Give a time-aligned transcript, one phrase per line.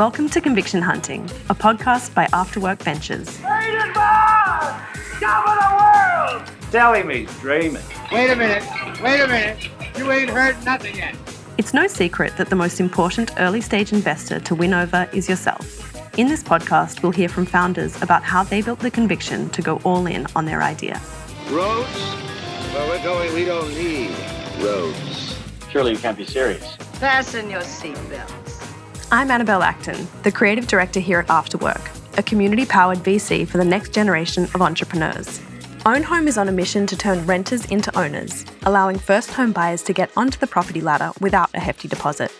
[0.00, 3.38] Welcome to Conviction Hunting, a podcast by Afterwork Ventures.
[3.42, 4.88] Rated Bar!
[5.20, 6.72] Top of the world!
[6.72, 7.82] Telling me, dreaming.
[8.10, 8.62] Wait a minute.
[9.02, 9.68] Wait a minute.
[9.98, 11.14] You ain't heard nothing yet.
[11.58, 15.94] It's no secret that the most important early stage investor to win over is yourself.
[16.18, 19.82] In this podcast, we'll hear from founders about how they built the conviction to go
[19.84, 20.98] all in on their idea.
[21.50, 21.86] Roads?
[22.72, 24.16] Where we're going, we don't need
[24.60, 25.36] roads.
[25.68, 26.76] Surely you can't be serious.
[26.94, 28.49] Fasten your seatbelts.
[29.12, 33.64] I'm Annabelle Acton, the creative director here at Afterwork, a community powered VC for the
[33.64, 35.40] next generation of entrepreneurs.
[35.84, 39.82] Own Home is on a mission to turn renters into owners, allowing first home buyers
[39.82, 42.30] to get onto the property ladder without a hefty deposit.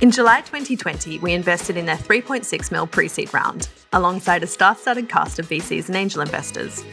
[0.00, 4.74] In July 2020, we invested in their 3.6 mil pre seed round, alongside a star
[4.76, 6.86] studded cast of VCs and angel investors.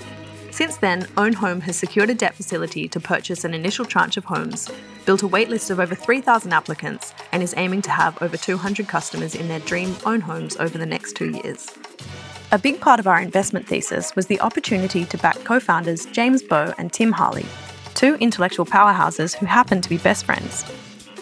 [0.55, 4.23] Since then, Own Home has secured a debt facility to purchase an initial tranche of
[4.23, 4.71] homes,
[5.05, 9.35] built a waitlist of over 3,000 applicants, and is aiming to have over 200 customers
[9.35, 11.77] in their dream own homes over the next two years.
[12.53, 16.41] A big part of our investment thesis was the opportunity to back co founders James
[16.41, 17.45] Bowe and Tim Harley,
[17.93, 20.63] two intellectual powerhouses who happen to be best friends.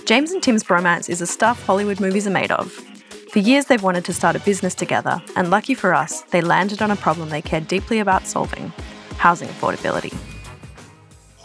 [0.06, 2.72] James and Tim's bromance is a stuff Hollywood movies are made of.
[3.32, 6.84] For years, they've wanted to start a business together, and lucky for us, they landed
[6.84, 8.72] on a problem they cared deeply about solving
[9.24, 10.14] housing affordability.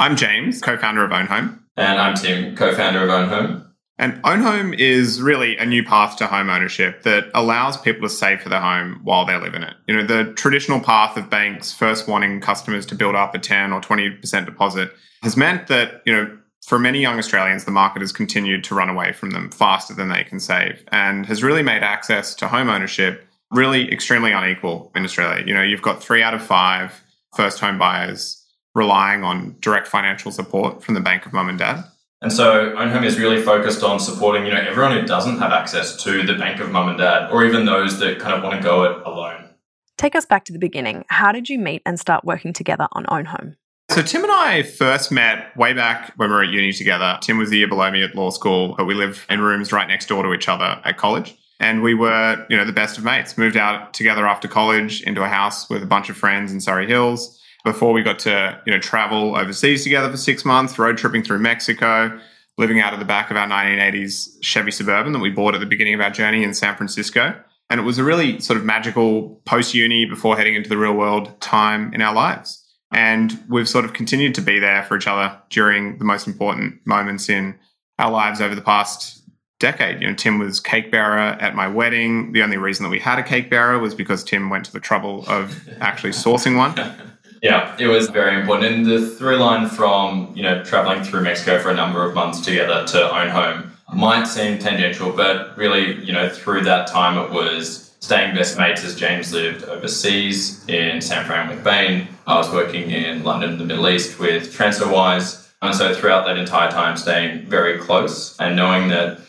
[0.01, 1.65] I'm James, co founder of Own Home.
[1.77, 3.73] And I'm Tim, co founder of Own Home.
[4.01, 8.13] And Own Home is really a new path to home ownership that allows people to
[8.13, 9.75] save for their home while they live in it.
[9.87, 13.73] You know, the traditional path of banks first wanting customers to build up a 10
[13.73, 14.91] or 20% deposit
[15.23, 18.89] has meant that, you know, for many young Australians, the market has continued to run
[18.89, 22.71] away from them faster than they can save and has really made access to home
[22.71, 25.45] ownership really extremely unequal in Australia.
[25.47, 30.31] You know, you've got three out of five first home buyers relying on direct financial
[30.31, 31.85] support from the bank of mum and dad.
[32.21, 35.53] And so Own Home is really focused on supporting, you know, everyone who doesn't have
[35.53, 38.57] access to the bank of mum and dad, or even those that kind of want
[38.57, 39.49] to go it alone.
[39.97, 41.05] Take us back to the beginning.
[41.09, 43.57] How did you meet and start working together on Own Home?
[43.91, 47.19] So Tim and I first met way back when we were at uni together.
[47.23, 49.89] Tim was the year below me at law school, but we lived in rooms right
[49.89, 51.37] next door to each other at college.
[51.61, 53.37] And we were, you know, the best of mates.
[53.37, 56.87] Moved out together after college into a house with a bunch of friends in Surry
[56.87, 61.23] Hills before we got to you know travel overseas together for six months, road tripping
[61.23, 62.19] through Mexico,
[62.57, 65.67] living out of the back of our 1980s Chevy Suburban that we bought at the
[65.67, 67.39] beginning of our journey in San Francisco.
[67.71, 70.95] And it was a really sort of magical post uni before heading into the real
[70.95, 72.65] world time in our lives.
[72.91, 76.81] And we've sort of continued to be there for each other during the most important
[76.87, 77.59] moments in
[77.99, 79.18] our lives over the past
[79.59, 80.01] decade.
[80.01, 82.33] You know, Tim was cake bearer at my wedding.
[82.33, 84.81] The only reason that we had a cake bearer was because Tim went to the
[84.81, 86.75] trouble of actually sourcing one.
[87.43, 88.75] Yeah, it was very important.
[88.75, 92.41] And the through line from, you know, traveling through Mexico for a number of months
[92.41, 97.31] together to own home might seem tangential, but really, you know, through that time it
[97.31, 102.09] was staying best mates as James lived overseas in San Fran with Bain.
[102.27, 105.49] I was working in London, the Middle East with TransferWise.
[105.63, 109.21] And so throughout that entire time staying very close and knowing that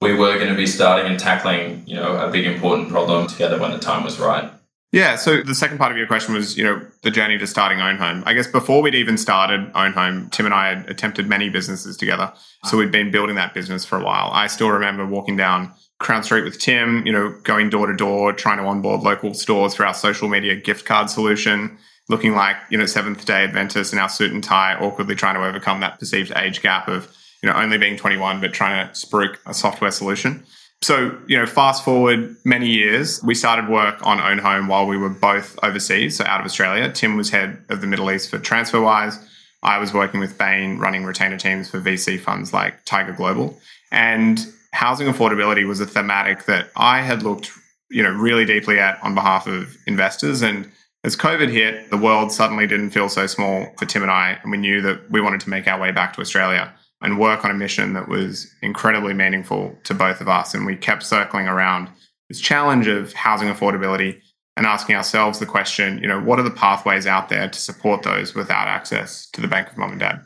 [0.00, 3.58] we were going to be starting and tackling, you know, a big important problem together
[3.58, 4.50] when the time was right.
[4.92, 5.16] Yeah.
[5.16, 7.96] So the second part of your question was, you know, the journey to starting Own
[7.96, 8.22] Home.
[8.24, 11.96] I guess before we'd even started Own Home, Tim and I had attempted many businesses
[11.96, 12.32] together.
[12.64, 14.30] So we'd been building that business for a while.
[14.32, 18.32] I still remember walking down Crown Street with Tim, you know, going door to door,
[18.32, 21.76] trying to onboard local stores for our social media gift card solution,
[22.08, 25.44] looking like, you know, Seventh day Adventists in our suit and tie, awkwardly trying to
[25.44, 29.36] overcome that perceived age gap of, you know, only being 21, but trying to spruik
[29.46, 30.44] a software solution.
[30.82, 34.96] So, you know, fast forward many years, we started work on Own Home while we
[34.96, 36.90] were both overseas, so out of Australia.
[36.92, 39.24] Tim was head of the Middle East for TransferWise.
[39.62, 43.58] I was working with Bain, running retainer teams for VC funds like Tiger Global.
[43.90, 44.38] And
[44.72, 47.50] housing affordability was a thematic that I had looked,
[47.90, 50.42] you know, really deeply at on behalf of investors.
[50.42, 50.70] And
[51.02, 54.52] as COVID hit, the world suddenly didn't feel so small for Tim and I, and
[54.52, 57.50] we knew that we wanted to make our way back to Australia and work on
[57.50, 60.54] a mission that was incredibly meaningful to both of us.
[60.54, 61.88] And we kept circling around
[62.28, 64.20] this challenge of housing affordability
[64.56, 68.02] and asking ourselves the question, you know, what are the pathways out there to support
[68.02, 70.20] those without access to the bank of mom and dad?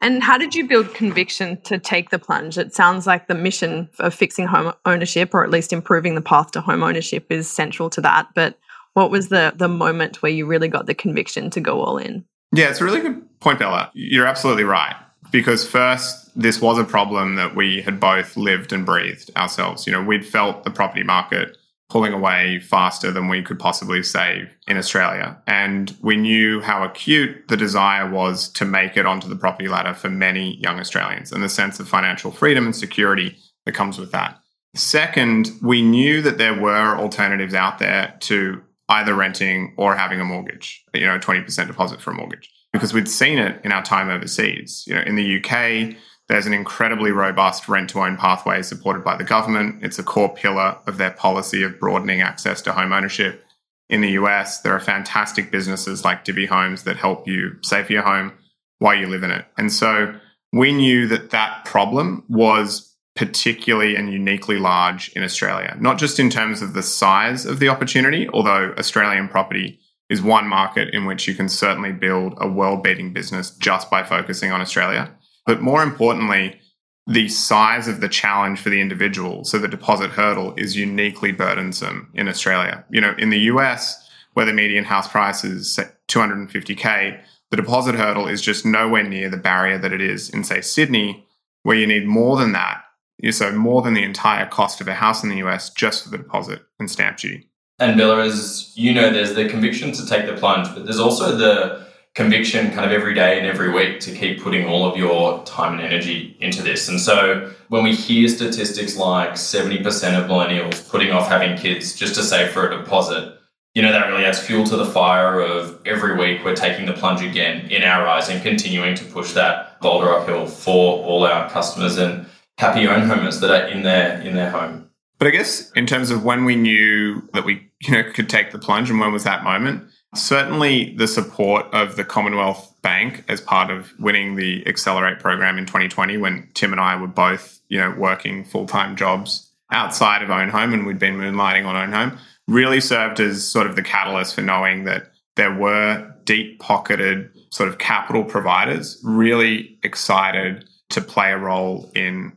[0.00, 2.56] And how did you build conviction to take the plunge?
[2.56, 6.52] It sounds like the mission of fixing home ownership, or at least improving the path
[6.52, 8.28] to home ownership, is central to that.
[8.34, 8.58] But
[8.94, 12.24] what was the the moment where you really got the conviction to go all in?
[12.52, 13.90] Yeah, it's a really good point, Bella.
[13.94, 14.94] You're absolutely right
[15.30, 19.86] because first this was a problem that we had both lived and breathed ourselves.
[19.86, 21.56] You know we'd felt the property market
[21.88, 25.40] pulling away faster than we could possibly save in australia.
[25.46, 29.94] And we knew how acute the desire was to make it onto the property ladder
[29.94, 34.12] for many young australians and the sense of financial freedom and security that comes with
[34.12, 34.38] that.
[34.74, 40.24] Second, we knew that there were alternatives out there to either renting or having a
[40.24, 44.10] mortgage, you know, 20% deposit for a mortgage, because we'd seen it in our time
[44.10, 44.84] overseas.
[44.86, 45.96] You know, in the UK,
[46.28, 49.82] there's an incredibly robust rent to own pathway supported by the government.
[49.82, 53.44] It's a core pillar of their policy of broadening access to home ownership.
[53.88, 58.02] In the US, there are fantastic businesses like Divvy Homes that help you save your
[58.02, 58.32] home
[58.78, 59.46] while you live in it.
[59.56, 60.14] And so
[60.52, 66.30] we knew that that problem was particularly and uniquely large in Australia, not just in
[66.30, 71.28] terms of the size of the opportunity, although Australian property is one market in which
[71.28, 75.12] you can certainly build a world beating business just by focusing on Australia.
[75.46, 76.60] But more importantly,
[77.06, 82.10] the size of the challenge for the individual, so the deposit hurdle, is uniquely burdensome
[82.14, 82.84] in Australia.
[82.90, 85.78] You know, in the US, where the median house price is
[86.08, 87.20] 250K,
[87.50, 91.26] the deposit hurdle is just nowhere near the barrier that it is in, say, Sydney,
[91.62, 92.82] where you need more than that
[93.30, 96.18] so more than the entire cost of a house in the US just for the
[96.18, 97.48] deposit and stamp duty.
[97.78, 101.36] And Bella, as you know, there's the conviction to take the plunge, but there's also
[101.36, 105.44] the conviction kind of every day and every week to keep putting all of your
[105.44, 106.88] time and energy into this.
[106.88, 109.84] And so when we hear statistics like 70%
[110.20, 113.38] of millennials putting off having kids just to save for a deposit,
[113.74, 116.94] you know, that really adds fuel to the fire of every week we're taking the
[116.94, 121.48] plunge again in our eyes and continuing to push that boulder uphill for all our
[121.48, 121.96] customers.
[121.96, 122.26] And
[122.58, 124.87] happy own homers that are in their in their home.
[125.18, 128.52] But I guess in terms of when we knew that we you know could take
[128.52, 129.84] the plunge and when was that moment,
[130.14, 135.66] certainly the support of the Commonwealth Bank as part of winning the Accelerate program in
[135.66, 140.48] 2020 when Tim and I were both you know working full-time jobs outside of Own
[140.48, 144.34] Home and we'd been moonlighting on Own Home really served as sort of the catalyst
[144.34, 151.30] for knowing that there were deep pocketed sort of capital providers really excited to play
[151.32, 152.32] a role in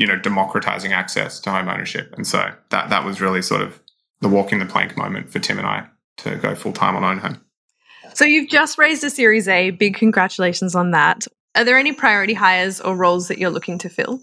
[0.00, 2.14] you know, democratizing access to home ownership.
[2.16, 3.78] And so that that was really sort of
[4.22, 5.86] the walking the plank moment for Tim and I
[6.18, 7.44] to go full time on own home.
[8.14, 9.70] So you've just raised a Series A.
[9.70, 11.26] Big congratulations on that.
[11.54, 14.20] Are there any priority hires or roles that you're looking to fill?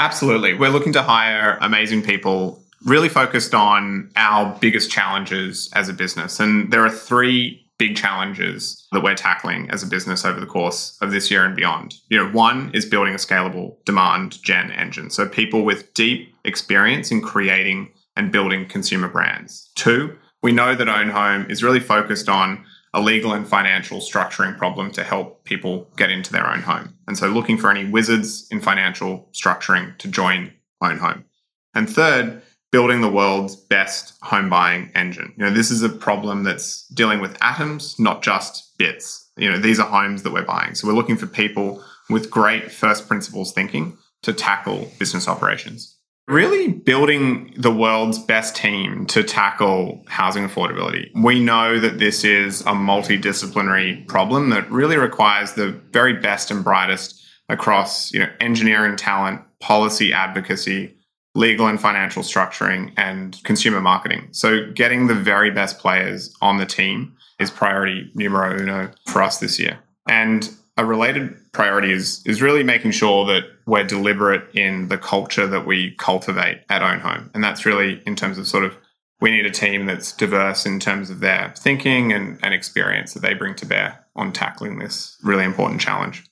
[0.00, 0.54] Absolutely.
[0.54, 6.40] We're looking to hire amazing people really focused on our biggest challenges as a business.
[6.40, 10.98] And there are three big challenges that we're tackling as a business over the course
[11.00, 11.94] of this year and beyond.
[12.10, 15.08] You know, one is building a scalable demand gen engine.
[15.08, 19.70] So people with deep experience in creating and building consumer brands.
[19.76, 24.58] Two, we know that Own Home is really focused on a legal and financial structuring
[24.58, 26.92] problem to help people get into their own home.
[27.08, 31.24] And so looking for any wizards in financial structuring to join Own Home.
[31.74, 35.32] And third, building the world's best home buying engine.
[35.36, 39.30] You know, this is a problem that's dealing with atoms, not just bits.
[39.36, 40.74] You know, these are homes that we're buying.
[40.74, 45.96] So we're looking for people with great first principles thinking to tackle business operations.
[46.28, 51.10] Really building the world's best team to tackle housing affordability.
[51.20, 56.62] We know that this is a multidisciplinary problem that really requires the very best and
[56.62, 60.96] brightest across, you know, engineering talent, policy advocacy,
[61.34, 64.28] legal and financial structuring, and consumer marketing.
[64.32, 69.38] So, getting the very best players on the team is priority numero uno for us
[69.38, 69.78] this year.
[70.08, 75.46] And a related priority is, is really making sure that we're deliberate in the culture
[75.46, 77.30] that we cultivate at Own Home.
[77.34, 78.76] And that's really in terms of sort of
[79.20, 83.20] we need a team that's diverse in terms of their thinking and, and experience that
[83.20, 86.24] they bring to bear on tackling this really important challenge.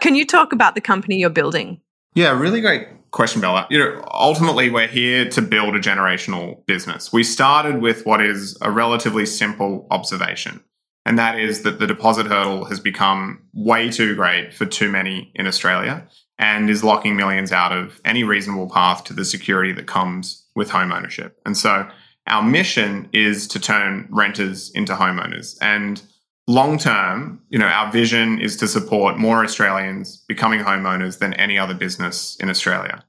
[0.00, 1.82] Can you talk about the company you're building?
[2.14, 3.66] Yeah, really great question, Bella.
[3.70, 7.12] You know, ultimately, we're here to build a generational business.
[7.12, 10.62] We started with what is a relatively simple observation,
[11.04, 15.32] and that is that the deposit hurdle has become way too great for too many
[15.34, 16.06] in Australia
[16.38, 20.70] and is locking millions out of any reasonable path to the security that comes with
[20.70, 21.38] home ownership.
[21.44, 21.88] And so,
[22.26, 25.58] our mission is to turn renters into homeowners.
[25.60, 26.02] And
[26.46, 31.58] long term, you know, our vision is to support more Australians becoming homeowners than any
[31.58, 33.04] other business in Australia.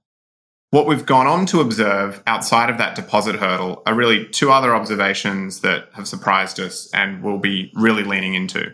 [0.72, 4.74] What we've gone on to observe outside of that deposit hurdle are really two other
[4.74, 8.74] observations that have surprised us and we'll be really leaning into.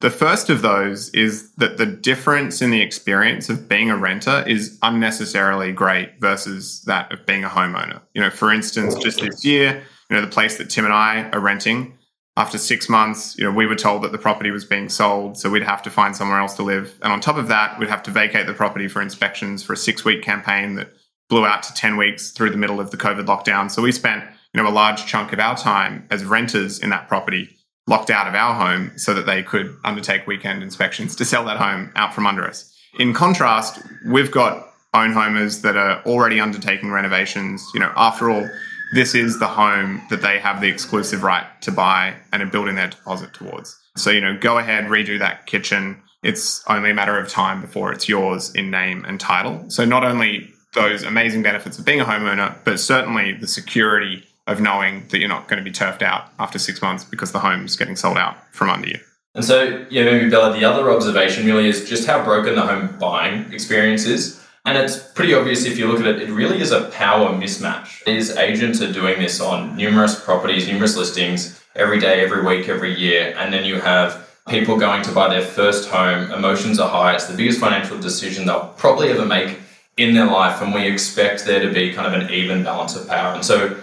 [0.00, 4.44] The first of those is that the difference in the experience of being a renter
[4.46, 8.00] is unnecessarily great versus that of being a homeowner.
[8.14, 11.28] You know, for instance, just this year, you know, the place that Tim and I
[11.30, 11.97] are renting
[12.38, 15.50] after six months, you know, we were told that the property was being sold, so
[15.50, 16.96] we'd have to find somewhere else to live.
[17.02, 19.76] And on top of that, we'd have to vacate the property for inspections for a
[19.76, 20.92] six-week campaign that
[21.28, 23.68] blew out to 10 weeks through the middle of the COVID lockdown.
[23.68, 24.22] So we spent,
[24.54, 27.56] you know, a large chunk of our time as renters in that property
[27.88, 31.56] locked out of our home so that they could undertake weekend inspections to sell that
[31.56, 32.72] home out from under us.
[33.00, 37.68] In contrast, we've got own homers that are already undertaking renovations.
[37.74, 38.48] You know, after all,
[38.92, 42.74] this is the home that they have the exclusive right to buy and are building
[42.74, 43.78] their deposit towards.
[43.96, 46.02] So, you know, go ahead, redo that kitchen.
[46.22, 49.68] It's only a matter of time before it's yours in name and title.
[49.68, 54.60] So, not only those amazing benefits of being a homeowner, but certainly the security of
[54.60, 57.76] knowing that you're not going to be turfed out after six months because the home's
[57.76, 58.98] getting sold out from under you.
[59.34, 62.98] And so, yeah, maybe Bella, the other observation really is just how broken the home
[62.98, 64.42] buying experience is.
[64.68, 68.04] And it's pretty obvious if you look at it, it really is a power mismatch.
[68.04, 72.94] These agents are doing this on numerous properties, numerous listings, every day, every week, every
[72.94, 73.34] year.
[73.38, 76.30] And then you have people going to buy their first home.
[76.32, 77.14] Emotions are high.
[77.14, 79.58] It's the biggest financial decision they'll probably ever make
[79.96, 80.60] in their life.
[80.60, 83.34] And we expect there to be kind of an even balance of power.
[83.34, 83.74] And so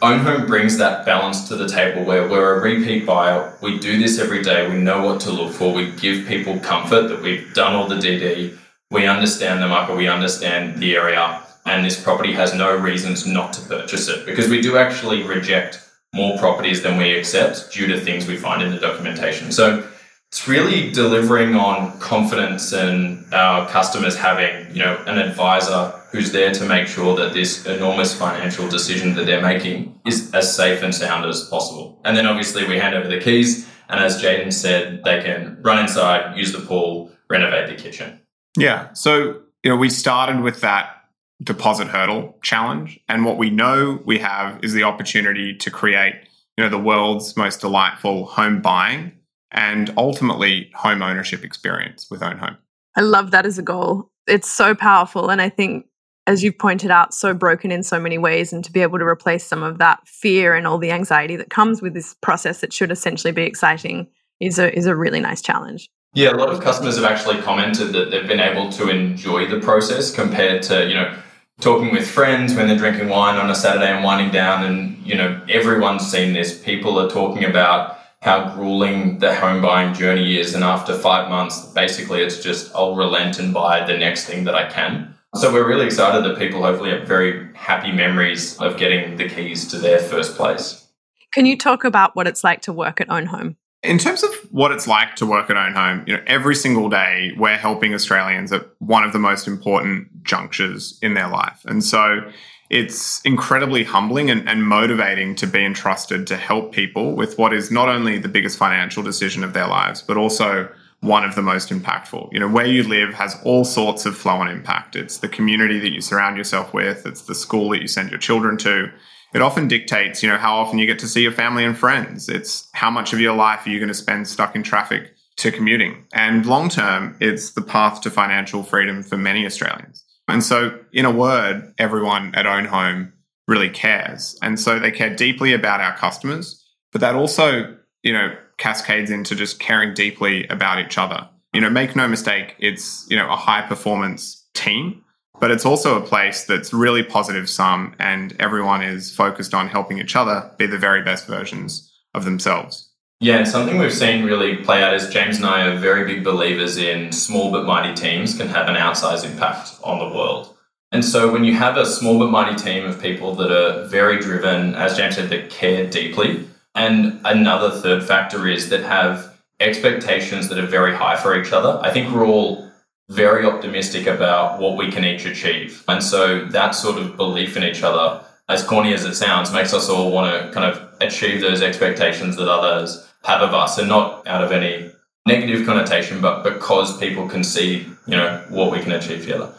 [0.00, 3.54] Own Home brings that balance to the table where we're a repeat buyer.
[3.60, 4.66] We do this every day.
[4.66, 5.74] We know what to look for.
[5.74, 8.56] We give people comfort that we've done all the DD.
[8.90, 9.96] We understand the market.
[9.96, 11.42] We understand the area.
[11.64, 15.82] And this property has no reasons not to purchase it because we do actually reject
[16.14, 19.50] more properties than we accept due to things we find in the documentation.
[19.50, 19.86] So
[20.30, 26.52] it's really delivering on confidence and our customers having, you know, an advisor who's there
[26.52, 30.94] to make sure that this enormous financial decision that they're making is as safe and
[30.94, 32.00] sound as possible.
[32.04, 35.78] And then obviously we hand over the keys and as James said, they can run
[35.78, 38.20] inside, use the pool, renovate the kitchen.
[38.56, 38.92] Yeah.
[38.92, 40.96] So, you know, we started with that
[41.42, 42.98] deposit hurdle challenge.
[43.08, 46.14] And what we know we have is the opportunity to create,
[46.56, 49.12] you know, the world's most delightful home buying
[49.52, 52.56] and ultimately home ownership experience with Own Home.
[52.96, 54.10] I love that as a goal.
[54.26, 55.30] It's so powerful.
[55.30, 55.86] And I think,
[56.26, 58.52] as you've pointed out, so broken in so many ways.
[58.52, 61.50] And to be able to replace some of that fear and all the anxiety that
[61.50, 64.08] comes with this process that should essentially be exciting
[64.40, 65.88] is a, is a really nice challenge.
[66.14, 69.60] Yeah, a lot of customers have actually commented that they've been able to enjoy the
[69.60, 71.14] process compared to, you know,
[71.60, 74.64] talking with friends when they're drinking wine on a Saturday and winding down.
[74.64, 76.62] And, you know, everyone's seen this.
[76.62, 80.54] People are talking about how grueling the home buying journey is.
[80.54, 84.54] And after five months, basically it's just, I'll relent and buy the next thing that
[84.54, 85.14] I can.
[85.34, 89.68] So we're really excited that people hopefully have very happy memories of getting the keys
[89.68, 90.88] to their first place.
[91.32, 93.56] Can you talk about what it's like to work at Own Home?
[93.86, 96.88] In terms of what it's like to work at Own Home, you know, every single
[96.88, 101.64] day we're helping Australians at one of the most important junctures in their life.
[101.66, 102.20] And so
[102.68, 107.70] it's incredibly humbling and, and, motivating to be entrusted to help people with what is
[107.70, 110.68] not only the biggest financial decision of their lives, but also
[111.00, 112.32] one of the most impactful.
[112.32, 114.96] You know, where you live has all sorts of flow and impact.
[114.96, 118.18] It's the community that you surround yourself with, it's the school that you send your
[118.18, 118.90] children to.
[119.36, 122.30] It often dictates, you know, how often you get to see your family and friends.
[122.30, 125.52] It's how much of your life are you going to spend stuck in traffic to
[125.52, 126.06] commuting.
[126.14, 130.02] And long term, it's the path to financial freedom for many Australians.
[130.26, 133.12] And so, in a word, everyone at Own Home
[133.46, 134.38] really cares.
[134.40, 139.34] And so they care deeply about our customers, but that also, you know, cascades into
[139.34, 141.28] just caring deeply about each other.
[141.52, 145.04] You know, make no mistake, it's, you know, a high performance team,
[145.40, 149.98] but it's also a place that's really positive sum and everyone is focused on helping
[149.98, 152.90] each other be the very best versions of themselves.
[153.20, 156.22] Yeah, and something we've seen really play out is James and I are very big
[156.22, 160.54] believers in small but mighty teams can have an outsized impact on the world.
[160.92, 164.18] And so when you have a small but mighty team of people that are very
[164.18, 170.48] driven, as James said, that care deeply, and another third factor is that have expectations
[170.48, 171.80] that are very high for each other.
[171.82, 172.65] I think we're all
[173.08, 175.84] very optimistic about what we can each achieve.
[175.88, 179.72] And so that sort of belief in each other, as corny as it sounds, makes
[179.72, 183.88] us all want to kind of achieve those expectations that others have of us, and
[183.88, 184.90] not out of any
[185.26, 189.52] negative connotation, but because people can see, you know, what we can achieve together.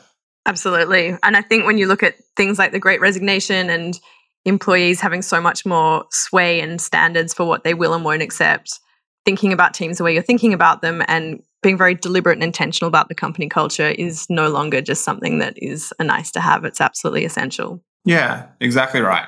[0.45, 1.17] Absolutely.
[1.23, 3.99] And I think when you look at things like the great resignation and
[4.45, 8.79] employees having so much more sway and standards for what they will and won't accept,
[9.25, 12.87] thinking about teams the way you're thinking about them and being very deliberate and intentional
[12.87, 16.65] about the company culture is no longer just something that is a nice to have.
[16.65, 17.81] It's absolutely essential.
[18.05, 19.27] Yeah, exactly right.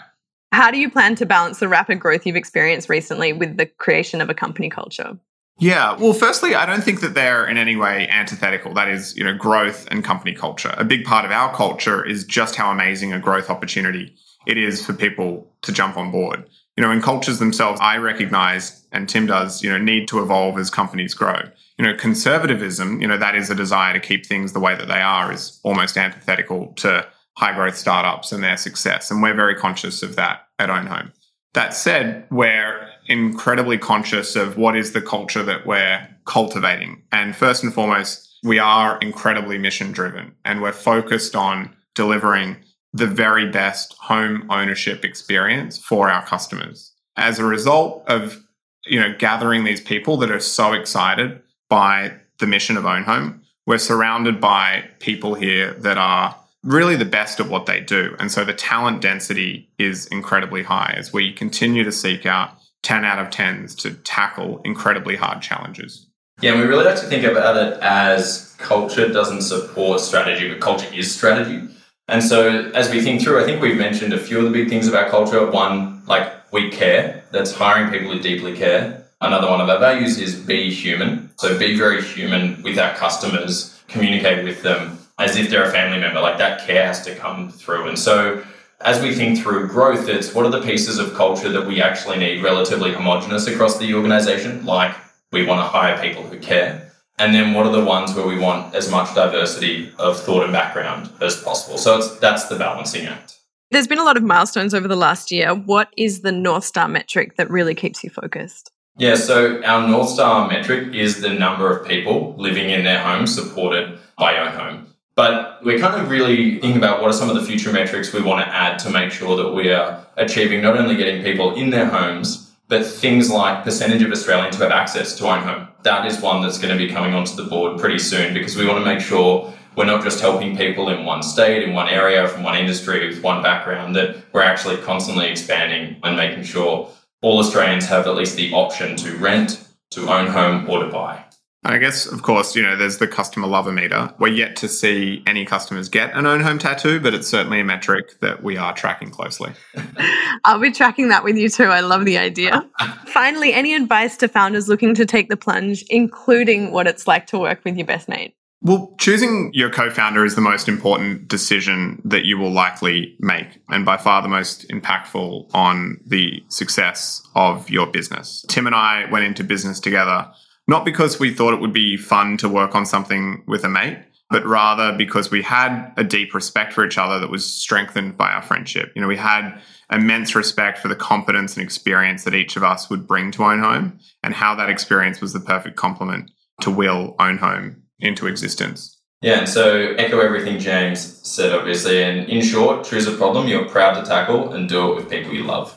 [0.51, 4.21] How do you plan to balance the rapid growth you've experienced recently with the creation
[4.21, 5.17] of a company culture?
[5.59, 8.73] Yeah, well, firstly, I don't think that they're in any way antithetical.
[8.73, 10.73] That is, you know, growth and company culture.
[10.77, 14.15] A big part of our culture is just how amazing a growth opportunity
[14.47, 16.45] it is for people to jump on board.
[16.79, 20.57] You know, in cultures themselves, I recognize, and Tim does, you know, need to evolve
[20.57, 21.41] as companies grow.
[21.77, 24.87] You know, conservatism, you know, that is a desire to keep things the way that
[24.87, 27.05] they are, is almost antithetical to
[27.35, 29.11] high growth startups and their success.
[29.11, 31.11] And we're very conscious of that at Own Home.
[31.53, 37.03] That said, we're incredibly conscious of what is the culture that we're cultivating.
[37.11, 42.55] And first and foremost, we are incredibly mission driven and we're focused on delivering
[42.93, 46.93] the very best home ownership experience for our customers.
[47.17, 48.43] As a result of
[48.85, 53.41] you know gathering these people that are so excited by the mission of Own Home,
[53.65, 58.15] we're surrounded by people here that are really the best at what they do.
[58.19, 63.05] And so the talent density is incredibly high as we continue to seek out 10
[63.05, 66.07] out of 10s to tackle incredibly hard challenges.
[66.41, 70.87] Yeah, we really like to think about it as culture doesn't support strategy, but culture
[70.93, 71.67] is strategy.
[72.09, 74.67] And so as we think through, I think we've mentioned a few of the big
[74.67, 75.49] things about culture.
[75.49, 79.05] One, like we care, that's hiring people who deeply care.
[79.21, 81.29] Another one of our values is be human.
[81.37, 85.99] So be very human with our customers, communicate with them as if they're a family
[85.99, 86.19] member.
[86.19, 87.89] Like that care has to come through.
[87.89, 88.43] And so
[88.81, 92.17] as we think through growth, it's what are the pieces of culture that we actually
[92.17, 94.65] need relatively homogenous across the organization?
[94.65, 94.95] Like
[95.31, 96.88] we want to hire people who care.
[97.19, 100.53] And then what are the ones where we want as much diversity of thought and
[100.53, 101.77] background as possible?
[101.77, 103.37] So it's, that's the balancing act.
[103.71, 105.53] There's been a lot of milestones over the last year.
[105.53, 108.71] What is the North Star metric that really keeps you focused?
[108.97, 113.27] Yeah, so our North Star metric is the number of people living in their home
[113.27, 114.85] supported by Own Home.
[115.15, 118.21] But we're kind of really thinking about what are some of the future metrics we
[118.21, 121.69] want to add to make sure that we are achieving not only getting people in
[121.69, 125.67] their homes, but things like percentage of Australians who have access to Own Home.
[125.83, 128.65] That is one that's going to be coming onto the board pretty soon because we
[128.65, 132.27] want to make sure we're not just helping people in one state, in one area,
[132.27, 136.89] from one industry, with one background, that we're actually constantly expanding and making sure
[137.21, 141.23] all Australians have at least the option to rent, to own home, or to buy.
[141.63, 144.13] I guess, of course, you know, there's the customer lover meter.
[144.17, 147.65] We're yet to see any customers get an own home tattoo, but it's certainly a
[147.65, 149.51] metric that we are tracking closely.
[150.45, 151.65] I'll be tracking that with you too.
[151.65, 152.65] I love the idea.
[153.07, 157.39] Finally, any advice to founders looking to take the plunge, including what it's like to
[157.39, 158.35] work with your best mate?
[158.61, 163.61] Well, choosing your co founder is the most important decision that you will likely make,
[163.69, 168.45] and by far the most impactful on the success of your business.
[168.49, 170.29] Tim and I went into business together
[170.69, 173.97] not because we thought it would be fun to work on something with a mate,
[174.29, 178.31] but rather because we had a deep respect for each other that was strengthened by
[178.31, 178.91] our friendship.
[178.95, 179.59] You know, we had
[179.91, 183.59] immense respect for the competence and experience that each of us would bring to Own
[183.59, 186.29] Home and how that experience was the perfect complement
[186.61, 188.95] to will Own Home into existence.
[189.21, 192.03] Yeah, and so echo everything James said, obviously.
[192.03, 195.33] And in short, choose a problem you're proud to tackle and do it with people
[195.33, 195.75] you love.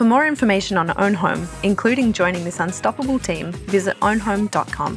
[0.00, 4.96] For more information on Own Home, including joining this unstoppable team, visit ownhome.com.